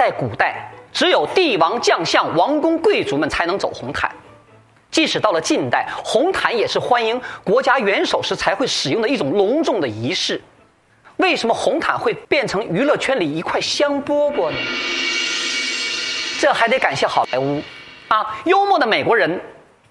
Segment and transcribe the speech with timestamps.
[0.00, 4.10] 在古代，只有帝王将相、王公贵族们才能走红毯。
[4.90, 10.40] 即使到了近代，红毯也是欢迎国家元首时才会使用的一种隆重的仪式。
[11.18, 14.56] 为什么红毯会变成娱乐圈里一块香饽饽呢？
[16.40, 17.62] 这还得感谢好莱坞，
[18.08, 19.38] 啊，幽默的美国人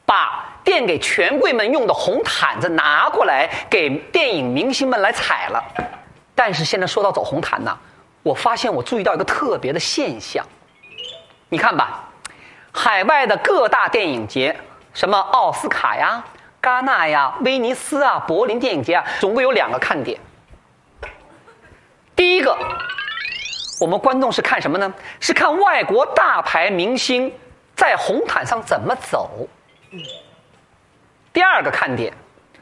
[0.07, 5.63] 把垫给权贵们用的红毯子拿过来给电影明星们来踩了。
[6.33, 7.77] 但是现在说到走红毯呢，
[8.23, 10.45] 我发现我注意到一个特别的现象，
[11.49, 12.09] 你看吧，
[12.71, 14.55] 海外的各大电影节。
[14.91, 16.21] 什么奥斯卡呀、
[16.61, 20.19] 戛纳呀、威尼斯啊、柏林电影节啊，总共有两个看点。
[22.15, 22.57] 第一个，
[23.79, 24.93] 我们观众是看什么呢？
[25.19, 27.31] 是看外国大牌明星
[27.75, 29.47] 在红毯上怎么走。
[31.31, 32.11] 第二个看点，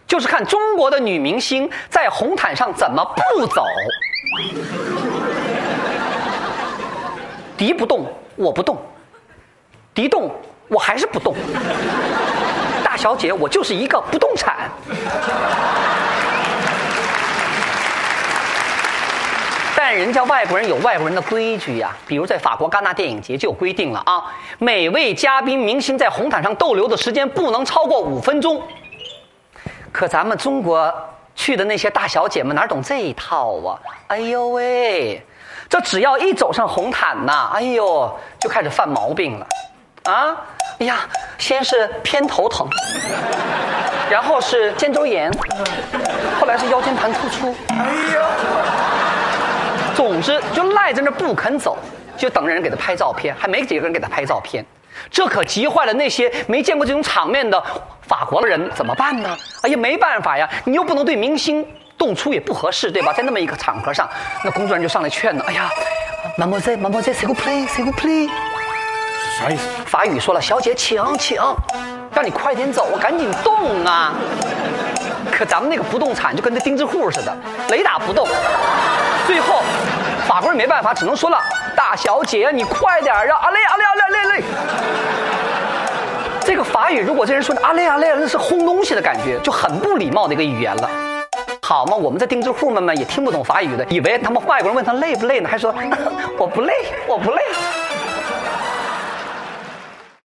[0.05, 3.65] 就是看中国的女明星在红毯上怎么不走。
[7.57, 8.75] 敌不动，我不动；
[9.93, 10.31] 敌动。
[10.69, 11.33] 我还是不动，
[12.83, 14.69] 大小姐，我就是一个不动产。
[19.73, 24.25] 但人家外国人有外国人的规矩呀，比如在法国戛纳电影节就有规定了啊，
[24.59, 28.61] 每位嘉宾明星在红毯上逗留的时间不能超过五分钟。
[29.93, 30.93] 可咱们中国
[31.33, 33.79] 去的那些大小姐们哪懂这一套啊？
[34.07, 35.25] 哎呦喂，
[35.69, 39.47] 这只要一走上红毯呐，哎呦，就开始犯毛病了。
[40.03, 40.35] 啊，
[40.79, 40.99] 哎呀，
[41.37, 42.65] 先是偏头疼，
[44.09, 45.29] 然后是肩周炎，
[46.39, 47.53] 后来是腰间盘突出。
[47.69, 47.75] 哎
[48.15, 48.27] 呀，
[49.93, 51.77] 总之就赖在那不肯走，
[52.15, 54.65] 就等着人给他拍照片，还没几个人给他拍照片，
[55.11, 57.61] 这可急坏了那些没见过这种场面的
[58.03, 59.35] 法国的人，怎么办呢？
[59.63, 61.67] 哎呀，没办法呀，你又不能对明星
[61.97, 63.11] 动粗，也不合适，对吧？
[63.11, 64.07] 在那么一个场合上，
[64.43, 65.43] 那工作人员就上来劝呢。
[65.47, 65.69] 哎呀，
[66.37, 68.29] 马莫在，马莫在，say go play，say go play。
[69.39, 69.63] 啥意思？
[69.85, 71.41] 法语说了，小姐，请请，
[72.13, 74.13] 让你快点走，我赶紧动啊！
[75.31, 77.35] 可咱们那个不动产就跟那钉子户似的，
[77.69, 78.27] 雷打不动。
[79.27, 79.61] 最后，
[80.27, 81.39] 法国人没办法，只能说了，
[81.75, 84.43] 大小姐，你快点啊阿累阿累阿累阿累累。
[86.43, 90.89] 这个法语，如果这人说阿累阿累，那是轰东西的感觉，就很不礼貌的一个语言了。
[91.67, 95.75] 好嘛，我们这钉子户们们也听不懂法语的，以为他们外国人问他累不累呢，还说
[96.39, 96.73] 我不累，
[97.05, 97.41] 我不累。